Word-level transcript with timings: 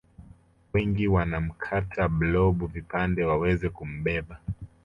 Wengi 0.73 1.07
wanamkata 1.07 2.09
blob 2.09 2.67
vipande 2.71 3.23
waweze 3.23 3.69
kumbeba 3.69 4.39